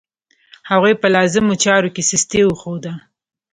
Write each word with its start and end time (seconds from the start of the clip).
هغوی 0.69 0.93
په 1.01 1.07
لازمو 1.15 1.55
چارو 1.63 1.93
کې 1.95 2.03
سستي 2.09 2.41
وښوده. 2.45 2.93